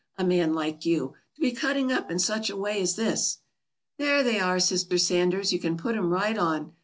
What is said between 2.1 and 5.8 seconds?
such a way as this!" "There they are, Sister Sanders. You can